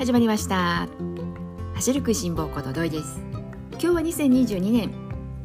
[0.00, 0.88] 始まりました。
[1.74, 3.20] 走る食いしん坊こと土井です。
[3.72, 4.90] 今日は2022年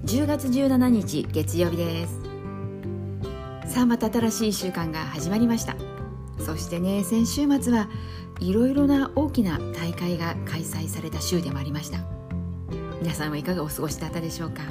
[0.06, 2.22] 10月17日月曜日です。
[3.68, 5.76] さあまた新しい週間が始まりました。
[6.40, 7.90] そしてね先週末は
[8.40, 11.98] いろいろな大きな大会が開催された週でもありました。
[13.02, 14.64] 皆さんはいかがお過ごしだったでしょうか。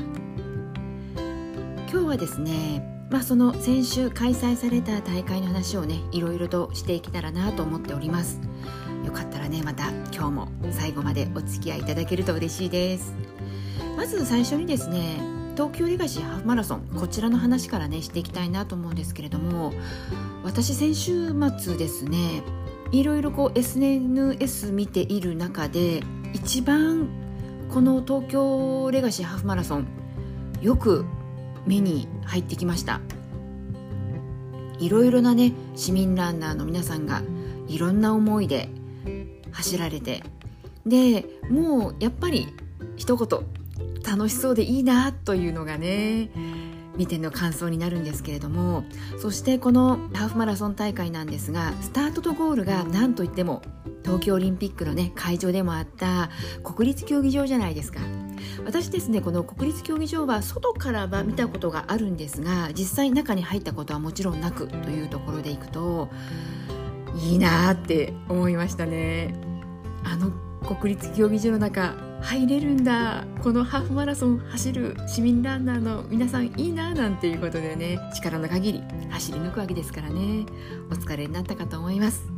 [1.93, 8.41] 今日はですねまあその先週開催された大会の話をねいろいろとしていけたらなと思っております。
[9.05, 13.13] よかったらねまた今日も最後までお付き合いいただけると嬉しいです。
[13.97, 15.19] まず最初にですね
[15.55, 19.73] 東京レガシーハーフマラソンこちらの話からねしていきたいなと思うんですけれども
[20.43, 22.43] 私先週末ですね
[22.91, 26.03] いろいろこう SNS 見ている中で
[26.33, 27.09] 一番
[27.73, 29.87] この東京レガシーハーフマラソン
[30.61, 31.05] よく
[31.67, 33.01] 目に入ってきました。
[34.79, 37.23] いろいろなね市民ランナーの皆さんが
[37.69, 38.69] いろんな思いで
[39.55, 40.23] 走られて。
[40.87, 42.49] でもうやっぱり
[42.97, 43.41] 一言
[44.07, 46.29] 楽しそうでいいなというのがね
[46.97, 48.85] 見ての感想になるんですけれども
[49.19, 53.63] そしてこのハーフマラソン大会なんですがスタートとゴールが何といっても
[54.05, 56.31] 東京オリンピックのね会場でもあった
[56.63, 58.01] 国立競技場じゃないですか。
[58.67, 66.09] 私ですねこの国立競技場は外からは見たことがあるんですが実際中に入ったことはもちろんなくというところでいくと
[67.17, 69.35] いいなって思いましたね。
[70.05, 70.31] あの
[70.65, 73.27] 国立競技場の中入れるんだ。
[73.43, 77.99] このハーフマラソン走る市民ランナーの皆さんいいななんていうことでね。
[78.15, 80.47] 力の限り走り抜くわけですからね。
[80.91, 82.35] お疲れになったかと思います。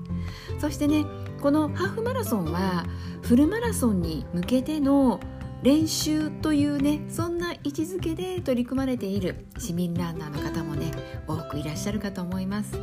[0.58, 1.05] そしてね
[1.41, 2.84] このハーフマラソンは
[3.23, 5.20] フルマラソンに向けての
[5.62, 10.91] 練習というねそんな位置づけで取り組まれている市民ランナーの方もね
[11.27, 12.77] 多くいらっしゃるかと思います。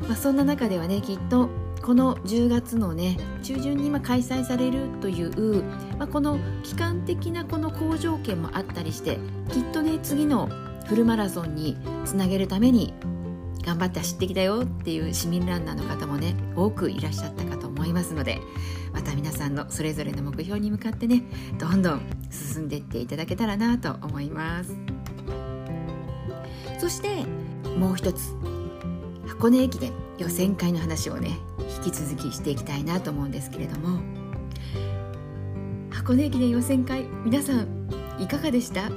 [0.00, 1.48] まあ、そんな中ではねきっと
[1.86, 5.62] この10月のね中旬に今開催されるという、
[5.96, 9.20] まあ、この期間的なこの好条件もあったりして
[9.52, 10.48] きっとね次の
[10.86, 12.92] フルマラソンにつなげるために
[13.64, 18.40] 頑張って走ってきたよっていう市民ランナーの方もね多くいらっしゃったかと思いますので
[18.92, 21.22] また皆さんのそれぞれの目標に向かってね
[21.56, 24.76] どんどん進んでいっていただけたらなと思います。
[26.80, 27.24] そして
[27.78, 28.34] もう一つ
[29.28, 31.38] 箱根駅伝予選会の話をね
[31.76, 34.00] 引き続きしていきたいなと思うんですけれども。
[35.90, 37.88] 箱根駅伝予選会皆さん
[38.20, 38.90] いかがでした？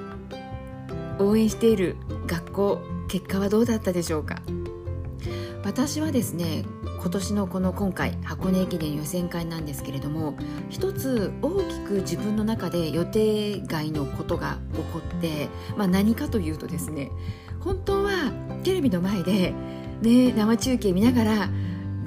[1.18, 1.96] 応援している
[2.28, 4.42] 学校結果はどうだったでしょうか？
[5.64, 6.66] 私はですね
[7.02, 10.38] 今年のこの今回箱根駅伝予選会なんですけれども
[10.70, 17.12] 一つ大きく自分の中で予定外のことが起こって、まあ、何かというとですね
[17.60, 18.32] 本当は
[18.64, 19.54] テレビの前で
[20.02, 21.50] ね、生中継見ながら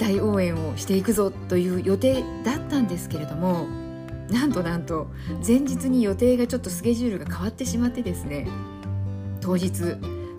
[0.02, 3.68] 大応援をしていくぞという予定だったんですけれども
[4.30, 5.06] なんとなんと
[5.46, 8.48] 前日に予定がちょっとスケジュールが変わってしまってですね
[9.40, 9.70] 当日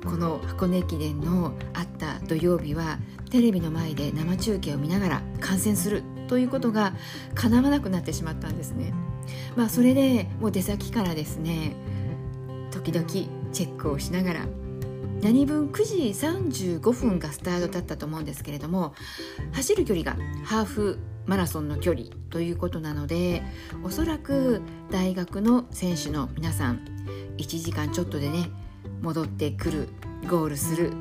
[0.04, 3.00] この箱根駅伝のあった土曜日は
[3.32, 6.94] テレビの前で生中継を見ながら観戦するということが
[7.34, 8.94] 叶わなくなってしまったんですね。
[9.56, 11.74] まあ、それでもう出先からですね
[12.72, 14.46] 時々チェックをしながら
[15.24, 18.94] 何分？9時35分がスタートだったと思うんですけれども
[19.54, 23.42] 走る距離がハーフマラソンの距離ということなので
[23.84, 24.62] おそらく
[24.92, 26.86] 大学の選手の皆さん
[27.38, 28.50] 1時間ちょっとでね
[29.02, 29.90] 戻ってくる
[30.30, 30.92] ゴールする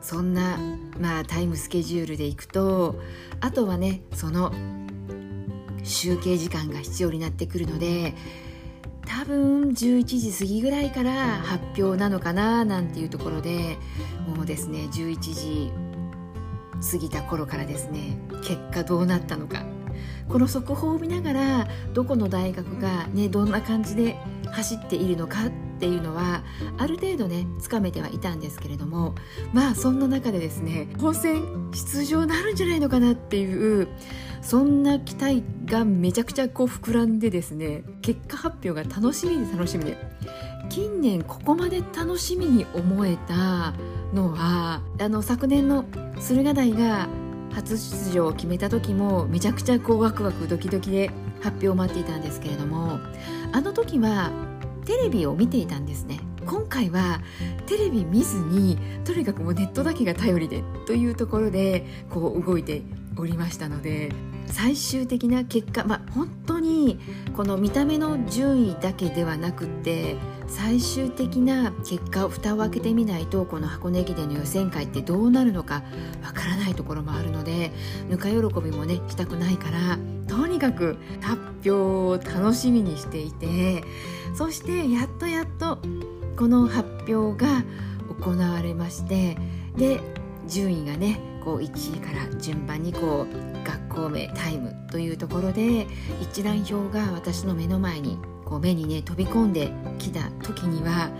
[0.00, 0.58] そんな、
[0.98, 3.00] まあ、タイムスケジュールでいくと
[3.40, 4.52] あとはねその
[5.84, 8.14] 集計時間が必要になってくるので
[9.08, 13.78] 多分11時過ぎぐらいから発表なのかななんていうところで
[14.26, 15.72] もうですね11時
[16.92, 19.64] 過ぎた頃からですね結果どうなったのか。
[20.28, 24.16] この速報を見ながらどこの大学がねどんな感じで
[24.52, 26.42] 走っているのかっっていうのは
[26.76, 29.14] ある程度ねつかめてはいたんですけれども
[29.52, 33.86] まあそんな中でですね本戦出場になるんじゃないのかなっていう
[34.42, 39.96] そんな期待がめちゃくちゃこう膨らんでですね結果発表が楽しみで楽しみで
[40.68, 43.72] 近年ここまで楽しみに思えた
[44.12, 45.84] のはあの昨年の
[46.18, 47.08] 駿河台が
[47.54, 51.10] 初出場を決めた時もめちゃくちゃこうワクワクドキドキで
[51.40, 52.98] 発表を待っていたんですけれども
[53.52, 54.32] あの時は
[54.88, 56.18] テレビを見ていたんですね。
[56.46, 57.20] 今回は
[57.66, 62.80] テレビ見ずにとにかくもうネットだけが頼りでというところでこう動いて
[63.18, 64.10] おりましたので
[64.46, 66.98] 最終的な結果、まあ、本当に
[67.36, 75.82] この見た目の順位だけではなくって最終的な結果を蓋を開けてみないとこの箱根駅伝の予選会ってどうなるのか
[76.24, 77.72] わからないところもあるので
[78.08, 79.98] ぬか喜びもねしたくないから
[80.28, 83.84] とにかく発表を楽しみにしていて
[84.34, 85.78] そしてやっとやっと
[86.36, 87.64] この発表が
[88.20, 89.36] 行われまして
[89.76, 90.00] で
[90.46, 95.86] 順位がねこう1位から順番にこう学校名タイムというところで
[96.20, 101.10] 一覧表が私の目の前にこう目にね飛び込んできた時には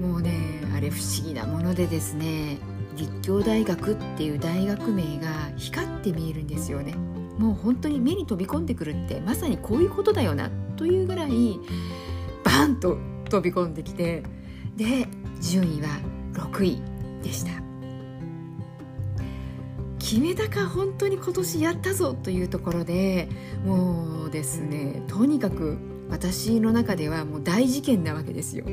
[0.00, 2.58] もうねあれ不思議なものでですね
[2.96, 6.94] 立教大学っていう大学名が光って見えるんですよね。
[7.38, 11.58] もう本当に目に飛び込んでくるってまさにこういうことだよなというぐらい
[12.62, 12.96] バンと
[13.28, 14.22] 飛び込んできて
[14.76, 15.08] で
[15.40, 15.88] 順位は
[16.34, 16.80] 6位
[17.22, 17.50] でした。
[19.98, 23.28] 決めたか本当に今年やったぞというところで
[23.64, 25.78] もうですねとにかく
[26.10, 28.66] 私の中ではもう大事件なわけですよ。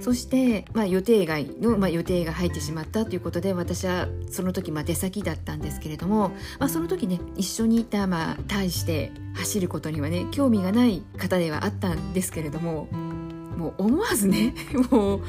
[0.00, 12.88] そして、まあ、予定外の、まあ、予定が入ってしまったということで私はその時、まあ、出先だったんですけれども、まあ、その時ね一緒にいた、まあ、対して走ることにはね興味がない方ではあったんですけれども
[13.56, 14.54] もう思わずね
[14.90, 15.24] もう語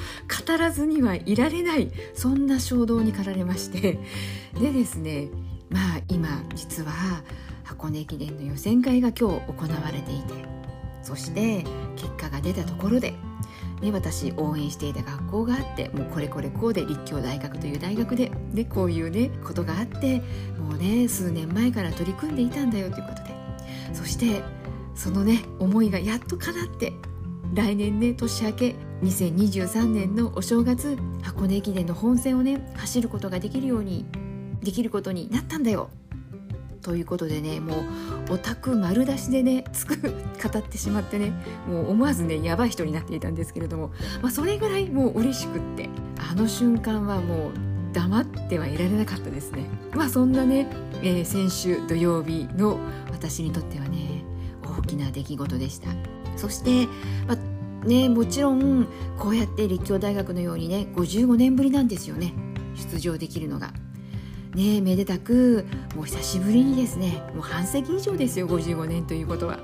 [0.58, 4.00] らずにはいられないそんな衝動に駆られまして。
[4.60, 5.30] でですね
[5.70, 6.92] まあ今実は
[7.64, 10.34] 箱根駅伝の予選会が今日行われていて
[11.04, 11.66] そして
[11.96, 13.14] 結果が出たところで、
[13.82, 20.22] ね、私応援していた学校があってもうこれこれこうで立教大学という大学ででこういうねことがあって
[20.58, 23.38] もうね数年前から取り組んでいたんだよということで。
[23.94, 24.44] そして
[24.96, 26.94] そのね思いがやっと叶って
[27.54, 34.06] 来年ね年明け2023年のお正月箱根駅伝の本戦をね走ることができるように
[34.62, 35.90] できることになったんだよ。
[36.82, 37.80] ということでねも
[38.30, 41.34] うオタク丸出しでねつく語ってしまってね
[41.68, 43.92] もう思わずねやばい人になっていたんですけれども、
[44.22, 45.90] まあ、それぐらいもう嬉しくって
[46.32, 47.52] あの瞬間はもう
[47.92, 49.66] 黙ってはいられなかったですね。
[49.94, 50.68] まあそんなね、
[51.02, 52.80] えー、先週土曜日の
[53.12, 54.24] 私にとってはね
[54.64, 55.90] 大きな出来事でした。
[56.38, 56.88] そして、
[57.28, 58.88] まあね、もちろん
[59.18, 62.34] こうやって立教大学のようにね55年ぶりなんですよね。
[62.76, 63.72] 出場できるのが。
[64.56, 69.60] ねめでたくもう久しぶりにですねもう半世紀以上ですよ55年ということは。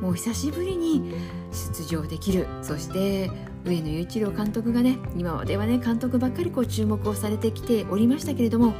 [0.00, 1.14] もう久しぶりに
[1.52, 2.46] 出場できる。
[2.62, 3.30] そして
[3.64, 8.74] 上野雄一郎監督がね今まではね監督ばっかりこう注目をされてきておりましたけれども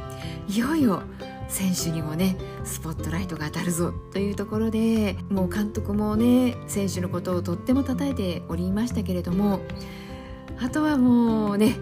[0.47, 1.01] いよいよ
[1.47, 9.59] 選手にもねスポットライトが当たるぞというところでもう監督もね選手のことをとっても称えておりましたけれども
[10.59, 11.77] あとはもうね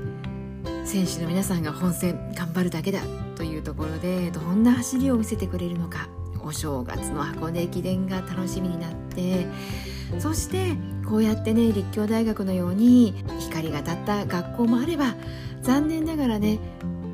[0.86, 3.00] 選手の皆さんが本戦頑張るだけだ
[3.36, 6.10] というところでどんな走りを見せてくれるのか
[6.44, 9.48] お正月の箱根駅伝が楽しみになって
[10.20, 10.76] そして
[11.08, 15.16] こうやってね立教大学のように光が当たった学校もあれば
[15.62, 16.60] 残念ながらね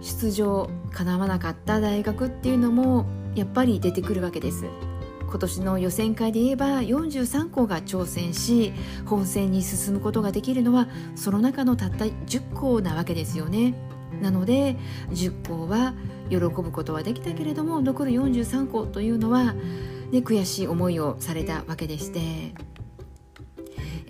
[0.02, 3.06] 出場かなわなかった大学っていうのも
[3.36, 4.66] やっぱり出てくるわけです
[5.30, 8.74] 今年の予選会で言えば43校が挑戦し
[9.06, 13.76] 本戦に進むことができるのはその中のたった10校なわけですよね
[14.22, 14.76] なので
[15.12, 15.94] 10校は
[16.30, 19.60] 喜ぶことはできたけれども残る43校というのは、ね、
[20.14, 22.20] 悔しい思いをされたわけでして。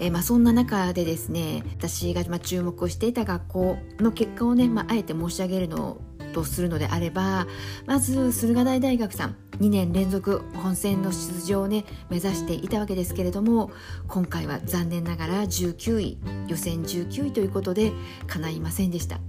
[0.02, 5.98] えー、まあ、そんな中でですね私がま注目をしていた学校の結果をね、まあ、あえて申し上げるの
[6.30, 7.48] とするのであれば
[7.86, 13.72] まず駿河台大学さん2年連続本戦の出場をね目指していたわけですけれども
[14.08, 16.18] 今回は残念ながら19位
[16.48, 17.92] 予選19位ということで
[18.28, 19.20] 叶いませんでした。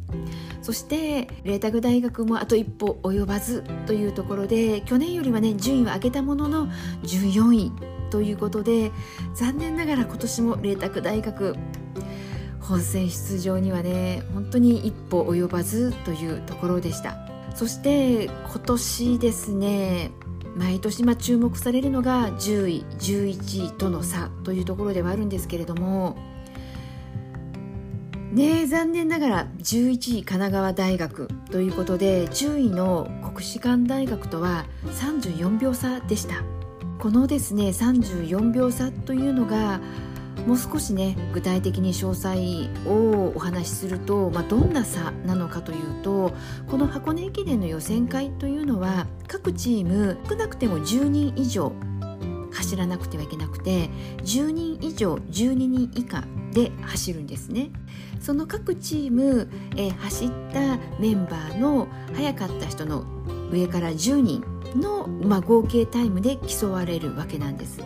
[0.62, 6.69] そして麗澤大学もあと一歩及ばずというところで去年よりはね順位は上げたものの
[7.02, 7.73] 14位
[8.11, 8.90] ということで
[9.35, 11.57] 残念ながら今年も麗澤大学
[12.61, 17.17] 本戦出場にはね本当に一歩及ばずというところでした。
[17.55, 20.12] そして今年ですね
[20.57, 26.17] 毎年ま注目されるのが10位11位との差というところではあるんですけれども
[28.33, 36.43] ね残念ながら11位神奈川大学ということで10位の国士舘大学とは34秒差でした。
[36.99, 39.81] このですね34秒差というのが
[40.47, 46.32] もう少しね具体的に詳細をお話しすると、まあ、どんな差なのかというと
[46.68, 51.73] この箱根駅伝の予選会というのは各チーム少なくても10人以上
[52.52, 57.70] 走らなくてはいけなくて10人以上12人以下で走るんですね。
[58.20, 63.04] その各チーム、え、走ったメンバーの速かった人の
[63.50, 64.44] 上から10人
[64.76, 67.80] の、まあ、合計タイムで競われるわけなんです。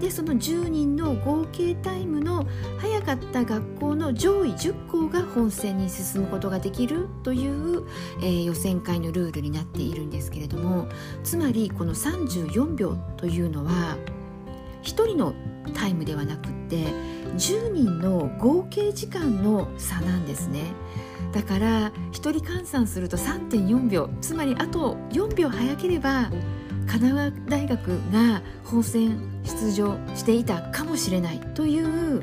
[0.00, 2.46] でその10人の合計タイムの
[2.78, 7.86] 早かった学校の上位10校が本戦に進むことができるという、
[8.20, 10.88] えー、予選会のルールになっているんですけれども
[11.24, 13.96] つまりこの34秒というのは
[14.82, 15.34] 1人の
[15.74, 16.76] タイムではなくって
[17.36, 20.62] 10人の合計時間の差なんですね。
[21.32, 26.30] だから1人換算すると3.4秒つまりあと4秒早ければ
[26.86, 32.22] 神奈川大学が本戦出場していたかもしれないという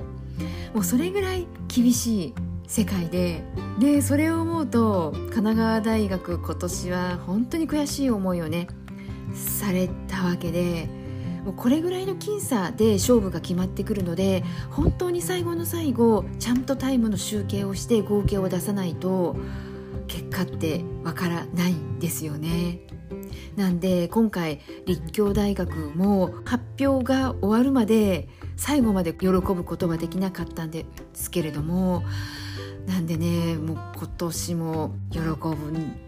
[0.73, 2.33] もうそれぐらい厳しい
[2.67, 3.43] 世界で
[3.79, 8.67] でそれを思うと神奈川大学今年は本当に悔しい思いをね
[9.33, 10.87] されたわけで
[11.43, 19.35] もうこれぐらいの僅差で勝負が決まってくるので本当に最後の最後ちゃんとタイムの集計をして合計を出さないと
[20.07, 22.92] 結果ってわからないんですよね。
[23.55, 32.03] なんで今回立教大学も発表が終わるまで最後まで喜ぶことはできなかったんですけれども
[32.87, 35.19] なんでねもう今年も喜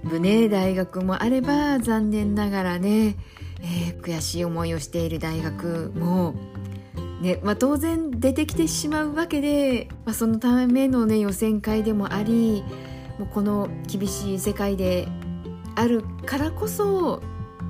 [0.03, 3.15] ぶね大学もあれば残念ながらね、
[3.61, 6.35] えー、悔しい思いをしている大学も
[7.21, 12.63] ねまあ、当然出てきてしまうわけで、まあ、そのための、ね、予選会でもあり
[13.17, 15.07] もうこの厳しい世界で
[15.75, 17.21] あるからこそ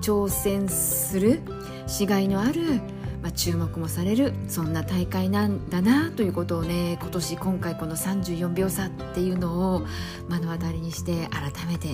[0.01, 1.41] 挑戦する
[1.87, 2.81] しがいのある、
[3.21, 9.85] まあ、注目もされるそんな大会なんだなということをね今年今回この34秒差っていうのを
[10.29, 11.89] 目の当たりにして改めて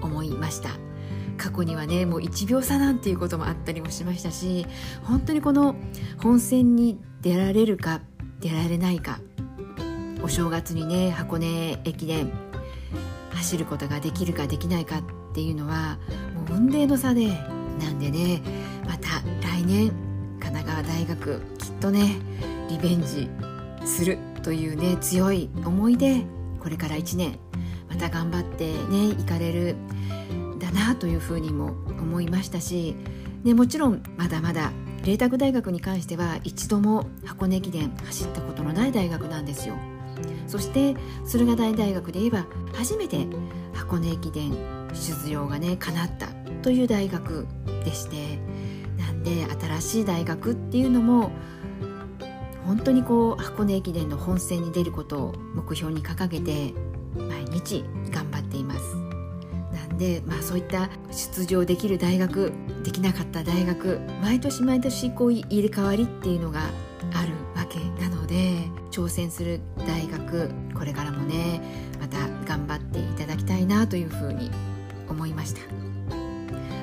[0.00, 0.70] 思いました。
[1.38, 4.64] 過去にはねもう1秒差なんていうこともあったりもしましたし
[5.02, 5.74] 本当にこの
[6.22, 8.00] 本戦に出られるか
[8.38, 9.18] 出られないか
[10.22, 12.30] お正月にね箱根駅伝
[13.30, 15.98] 走ることができるかできないかっていうのは
[16.34, 17.26] もう運命の差で
[17.80, 18.42] なんでね
[18.86, 19.90] また来年
[20.38, 22.16] 神奈川大学きっとね
[22.68, 23.30] リベンジ
[23.86, 26.26] するというね強い思いで
[26.60, 27.38] これから1年
[27.88, 29.74] また頑張ってね行かれる
[30.58, 32.94] だなというふうにも思いましたし、
[33.42, 34.70] ね、もちろんまだまだ
[35.04, 39.76] 麗澤大学に関しては一度も箱根駅伝走ったことのない大学なんですよ。
[40.46, 43.26] そして駿河台大学で言えば初めて
[43.72, 46.28] 箱根駅伝出場がね叶った
[46.62, 47.46] という大学
[47.84, 48.38] でして
[48.98, 51.30] なんで新しい大学っていうのも
[52.66, 56.72] 本当にこう箱根駅伝の本戦に出ることを目標に掲げて
[57.16, 58.96] 毎日頑張っています。
[59.72, 62.52] なんで、まあ、そういった出場できる大学
[62.84, 66.60] できなかった大学毎年毎年こう入れ替わりっていうのが
[67.14, 68.58] あるわけなので
[68.90, 71.62] 挑戦する大学これからもね
[71.98, 74.50] また頑張っていただきたいなというふうに
[75.22, 75.60] 思いました。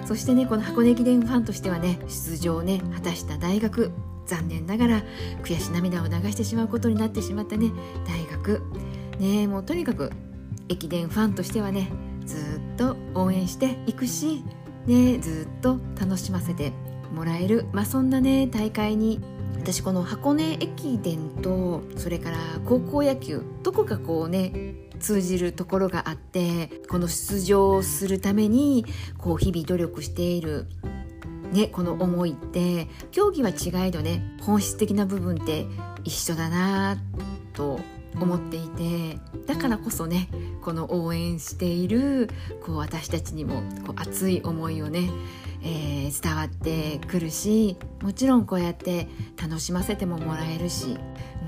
[0.05, 3.91] そしてねこの箱根駅伝ファンとしてはね出場をね果たした大学
[4.25, 5.03] 残念ながら
[5.43, 7.71] 悔し涙を流してしまうことになってしまったね
[8.07, 8.61] 大学。
[9.19, 10.11] ねもうとにかく
[10.69, 11.91] 駅伝ファンとしてはね
[12.25, 14.43] ずっと応援していくし
[14.85, 16.71] ねずっと楽しませて
[17.13, 19.19] もらえる、まあ、そんなね大会に
[19.57, 24.68] 私この箱根駅伝とそれから高校野球どこかこうね
[24.99, 28.85] 通じるところがあってこの出場するために
[29.17, 30.67] こう日々努力している
[31.51, 35.65] ね、この思いって競技は違えどね本質的な部分って
[36.03, 36.95] 一緒だな
[37.53, 37.79] と
[38.15, 40.29] 思っていてだからこそね
[40.61, 42.29] この応援している
[42.63, 45.09] こう私たちにもこう熱い思いをね
[45.61, 49.07] えー、伝わってくるしもちろんこうやって
[49.41, 50.97] 楽しませてももらえるし、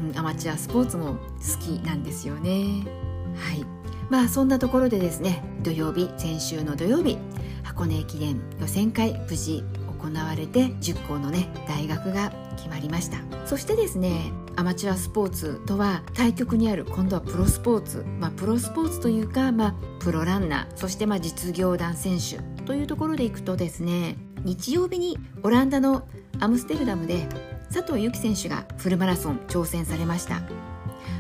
[0.01, 3.11] うん、アマチュアスポーツも好きなんですよね。
[3.35, 3.65] はい。
[4.09, 7.17] まあそんなところでですね土曜日先週の土曜日
[7.63, 9.63] 箱根駅伝予選会無事
[10.01, 13.17] 行われて10校のね大学が決まりました。
[13.45, 20.75] そしてですねアマチュアスポーツとは対局にある今度はプロスポーツ、まあ、プロスポーツというか、まあ、プロランナー。
[20.75, 22.39] そしてまあ実業団選手。
[22.65, 26.07] というところでいくとですね日曜日にオランダの
[26.39, 27.27] アムステルダムで
[27.73, 30.41] 佐藤悠基選手がフルマラソン挑戦されました。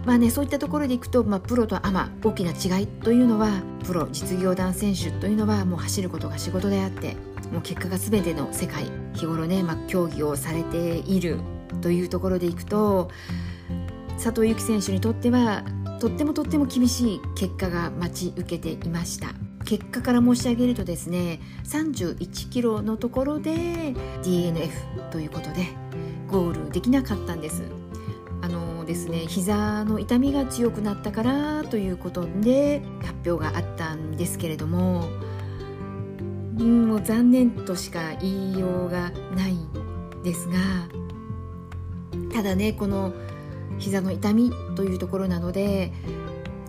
[0.05, 7.15] まあねそういったところでいくと、まあ、プロとアマ大きな違いというのはプロ実業団選手というのはもう走ることが仕事であって
[7.51, 11.39] もう結果が全ての世界日頃ね、まあ、競技をされている
[11.81, 13.11] というところでいくと
[14.13, 15.63] 佐藤悠基選手にとっては
[15.99, 19.33] とってもとっても厳しい結果が待ち受けていました。
[19.65, 23.51] 結果から申し上げるとですね31キロのところで
[24.23, 24.69] DNF
[25.11, 25.67] ということで
[26.27, 27.80] ゴールできなかったんです。
[28.81, 35.07] あのですね膝の痛みが強くなったからということで発表があったんですけれども
[36.57, 40.55] もう残念としか言いようがないんですが
[42.33, 43.13] ただねこの
[43.77, 45.93] 膝の痛みというところなので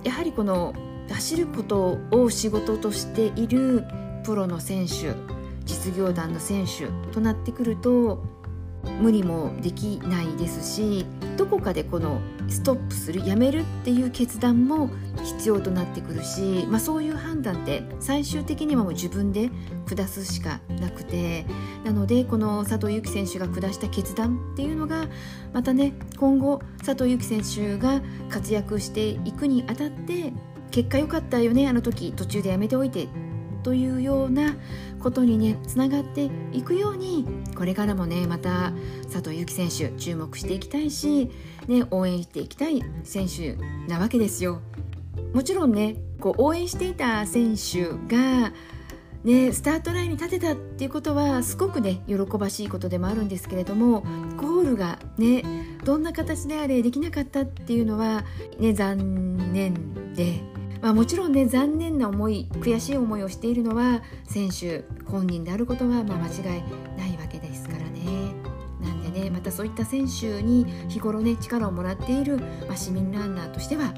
[0.04, 0.74] やはりこの
[1.08, 3.84] 走ることを仕事としている
[4.24, 5.14] プロの選手
[5.64, 8.22] 実業団の選手となってくると
[9.00, 14.90] 無理もできないですしどこかでこのストップするやめるっていう決断も
[15.24, 19.50] 必要となってくるし、まあ、そういう判断って最終的にはもう自分で
[19.86, 21.46] 下すしかなくて
[21.84, 25.08] なのでこの佐藤悠基選手が下した決断っていうのが
[25.52, 30.32] またね今後佐藤悠基選手が活躍していくにあたって
[30.70, 33.08] 結果良かったよねあの時途中でやめておいて
[33.62, 34.56] というような
[35.00, 37.26] ことにねつながっていくように
[37.56, 38.72] これからもねまた
[39.12, 41.30] 佐藤悠基選手注目していきたいし、
[41.66, 43.56] ね、応援していきたい選手
[43.88, 44.60] なわけですよ。
[45.34, 48.52] もちろんねこう応援していた選手が
[49.24, 54.00] ね、スタートラインに立てたっていうことはすごくね喜ばしいことでもあるんですけれども
[54.36, 55.44] ゴールがね
[55.84, 58.24] どんな形であれできなかったっていうのは、
[58.58, 60.42] ね、残念で
[60.82, 66.62] まあ、もちろんね残念な思い悔しい思いをしているのは選手本人であることはまあ間違い
[66.98, 68.34] ないわけですからね。
[68.80, 73.94] なんでねまたそういった選手に日頃ね力をもらっている、まあ、市民ランナーとしては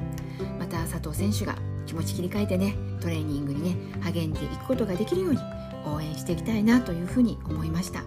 [0.59, 5.39] また佐藤選手が気持ち切り替えてねトレーニングにね励んでいくことができるように
[5.87, 8.03] 応援していきたいなというふうに思いました。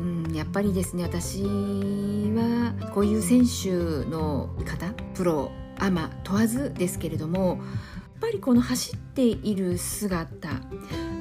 [0.00, 5.52] うんやっぱりですね私はこういう選手の方プロ
[5.82, 7.58] アマ問わずですけれどもやっ
[8.20, 10.48] ぱりこの走っている姿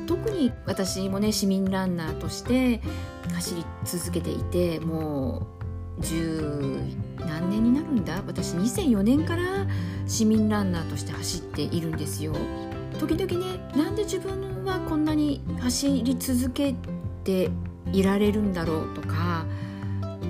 [0.05, 2.79] 特に私もね市民ランナーとして
[3.33, 5.47] 走り続けていても
[5.99, 6.79] う十
[7.19, 9.65] 何年になるんだ私2004年から
[10.05, 12.33] 市民ランナーとして走っているんですよ。
[12.99, 16.75] 時々ねなんで自分はこんなに走り続け
[17.23, 17.49] て
[17.91, 19.45] いられるんだろうとか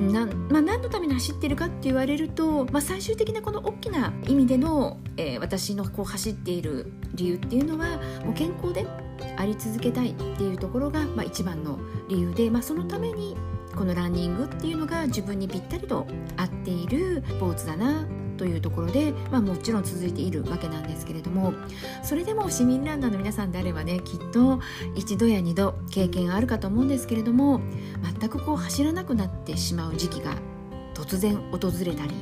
[0.02, 8.86] なまあ、何のために走ってるかって言われると、まあ、最終的なこの大きな意味での、えー、私のこう走っている理由っていうのはもう健康で
[9.38, 13.38] あり続けたいっていうところが、まあ、一番の理由で、まあ、そのために
[13.76, 16.06] このランニングっていうのが自分にぴったりと
[16.38, 18.06] 合っているスポーツだな
[18.42, 21.54] というところで、まあ、もちろん続いているわけなんですけれども
[22.02, 24.60] それでも市民ランナーの皆さんであればねきっと
[24.96, 27.62] 一度や二度経験があるかと思うんですけれども
[28.20, 30.34] 全くこう走らなくなってしまう時期が
[30.96, 32.16] 突然訪れたり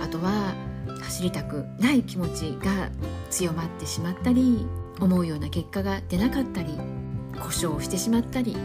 [0.00, 0.54] あとは
[1.02, 2.88] 走りたくない気持ちが
[3.28, 4.68] 強まってしまったり
[5.00, 6.78] 思うような結果が出なかったり
[7.42, 8.56] 故障してしまったり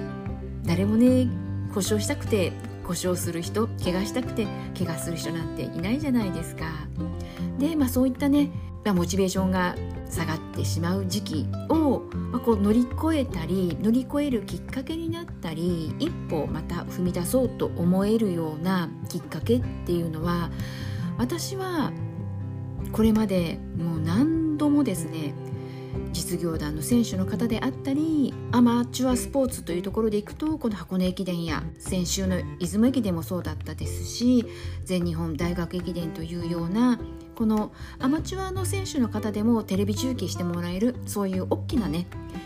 [0.64, 1.28] 誰もね
[1.74, 2.54] 故障したくて
[2.84, 4.46] 故障する人怪我したくて
[4.78, 6.66] 怪我する人なんていないじゃないですか。
[7.60, 8.52] で、まあ、そういったね、
[8.84, 9.76] まあ、モチベーションが
[10.10, 20.52] 下がってしまう時期を、まあ、こう乗り越えたり乗り越えるきっかけになったり一歩また踏み出そうと思えるようなきっかけっていうのは
[21.18, 21.92] 私は
[22.92, 25.34] これまでもう何度もですね
[26.12, 34.46] 実業団の選手の方であったりアマチュアスポーツというところでいくとこの箱根駅伝や先週の出雲駅伝もそうだったですし
[34.84, 37.00] 全日本大学駅伝というような
[37.36, 42.06] このアマチュアの選手の方でもテレビ中継してもらえるそういう大きなね、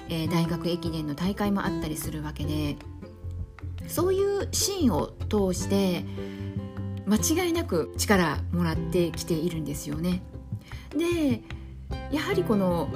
[0.09, 2.77] えー、大学駅伝の大会もあったりするわけで
[3.87, 6.05] そういうシーンを通して
[7.05, 10.21] 間違いなく力もらってきているんですよね。
[10.95, 11.41] で
[12.11, 12.89] やはりこの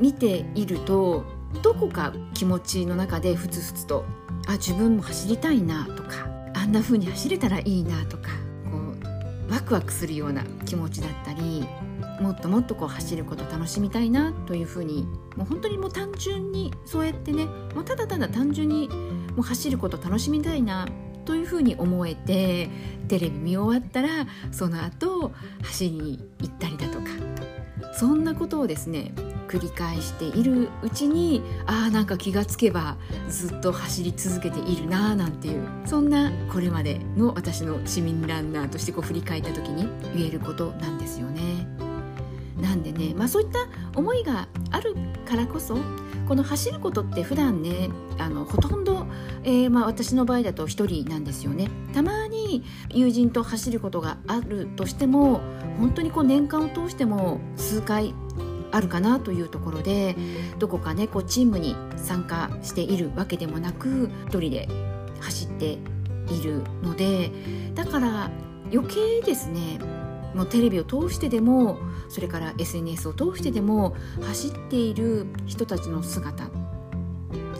[0.00, 1.24] 見ていると
[1.62, 4.04] どこか気持ちの中でふつふつと
[4.46, 8.30] あ自分も走りたいなとかあんな風に走れたらいいなとか
[8.70, 8.78] こ
[9.48, 11.66] うワクワクするような気持ちだったり
[12.20, 20.86] もっともっとこう走ること楽しみたいなというふうにもう本当にもう単純にそうやってねもうただただ単純にもう走ること楽しみたいな
[21.24, 22.68] というふうに思えて
[23.08, 27.06] テレビ見終わったらその後走りに行ったりだとか
[27.92, 29.12] そんなことをですね
[29.48, 32.96] 繰り返しているうちにああなんか気がつけば
[33.28, 41.73] ずっと走り続けているなあなんていうそんなこれまでの私の市民ランナーとしてこう振り返った時に言えることなんですよね。
[42.60, 43.58] なんでね、まあ、そういった
[43.98, 44.94] 思いがある
[45.26, 45.76] からこそ
[46.28, 49.06] この走ることって普段ねあのほとんど、
[49.42, 51.68] えー、まあ、私の場合だと1人なんですよね。
[51.92, 55.40] たまに友人と走ることがあるとしても
[55.78, 58.14] 本当にこう年間を通しても数回
[58.72, 60.16] あるかなというところで
[60.58, 64.68] どこかねこうチームに参加しているわけでもなく一人で
[65.20, 65.78] 走って
[66.28, 67.30] いるので
[67.74, 68.30] だから
[68.72, 69.78] 余計ですね
[70.34, 76.48] もうテレビを通してでもそれから SNS を通してでも走っている人たちの姿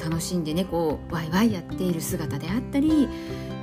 [0.03, 3.09] 楽しんでねこうワイワイやっている姿であったり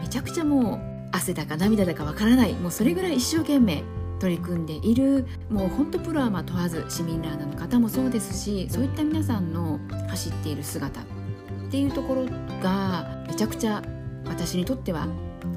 [0.02, 0.80] めちゃくちゃもう
[1.15, 3.84] 汗だか涙だかわからないもうそれぐらい一生懸命
[4.19, 11.04] 取り組んでいるもうほんとプロはま問わず市民ランナーの方もそうですしそういった皆さんの走っている姿っ
[11.69, 12.26] ていうところ
[12.62, 13.82] がめちゃくちゃ
[14.26, 15.08] 私にとっては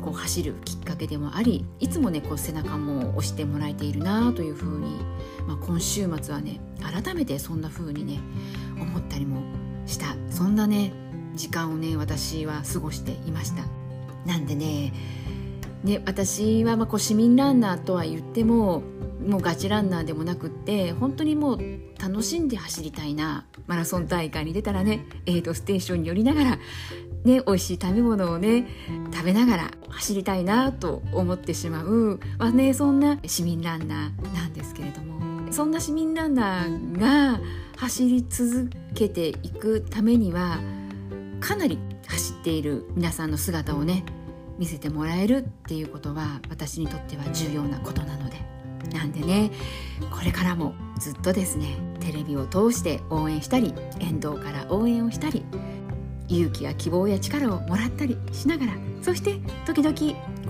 [0.02, 4.96] こう走るきっかけでもありいつもねこう背中も押してもらえているなというふうに、
[5.46, 8.20] まあ、今週末はね改めてそんな風にね
[8.80, 9.42] 思ったりも
[9.86, 10.16] した。
[10.30, 10.92] そんなね
[11.34, 13.64] 時間をね私は過ごしていました。
[14.26, 14.92] なんでね
[15.82, 18.82] ね私はまあこう市民ランナーとは言っても
[19.26, 21.60] もうガチランナーでもなくって本当にもう
[22.00, 26.58] 楽しんで走りたいなマラソン大会に出たらねエイドステーションに寄りながら
[27.24, 28.66] ね、美味しい食べ物をね
[29.12, 35.14] 食べながら走りたいなと思ってしまう、まあね、そんな市民ランナーなんですけれども。
[35.54, 37.40] そんな市民ランナーが
[37.76, 40.58] 走り続けていくためには
[41.38, 44.04] かなり走っている皆さんの姿をね
[44.58, 48.54] 見せてもらえるっていうことは私にとっては重要なことなので。
[48.92, 49.50] なんでね
[50.10, 55.44] これからもずっとですねテレビを通して応援したり沿道から応援をしたり
[56.28, 59.96] 勇気や希望や力をもらったりしながらそして時々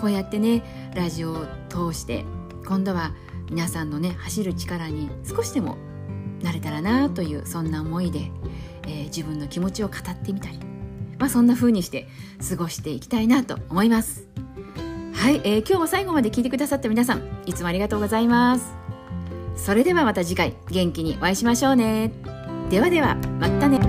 [0.01, 2.25] こうやってねラジオを通して
[2.67, 3.13] 今度は
[3.51, 5.77] 皆さんのね走る力に少しでも
[6.43, 8.31] なれたらなというそんな思いで、
[8.87, 10.59] えー、自分の気持ちを語ってみたり、
[11.19, 12.09] まあ、そんな風にして
[12.49, 14.29] 過ごしていきたいなと思います。
[15.15, 18.75] はい、えー、今日も最後まで聞いてくださった皆さんいつもありがとうございます。
[19.57, 22.13] それではまた次回元気にお会いしましょうね。
[22.71, 23.81] ではではまたね。